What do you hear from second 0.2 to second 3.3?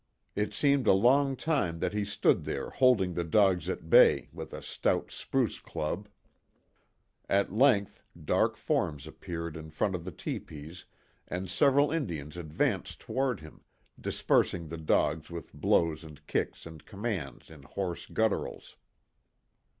It seemed a long time that he stood there holding the